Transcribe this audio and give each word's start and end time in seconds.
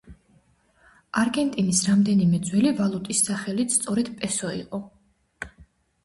არგენტინის 1.23 1.81
რამდენიმე 1.89 2.39
ძველი 2.47 2.71
ვალუტის 2.79 3.21
სახელიც 3.27 3.75
სწორედ 3.75 4.09
პესო 4.23 4.55
იყო. 4.61 4.81